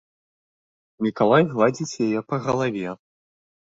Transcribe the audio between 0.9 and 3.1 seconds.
Мікалай гладзіць яе па галаве.